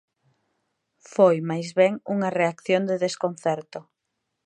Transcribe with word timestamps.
Foi 1.13 1.35
máis 1.49 1.69
ben 1.79 1.93
unha 2.13 2.29
reacción 2.39 2.81
de 2.89 2.95
desconcerto. 3.05 3.79